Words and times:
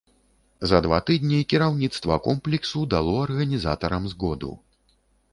За 0.69 0.77
два 0.85 0.99
тыдні 1.09 1.41
кіраўніцтва 1.51 2.17
комплексу 2.27 2.81
дало 2.93 3.13
арганізатарам 3.27 4.09
згоду. 4.15 4.51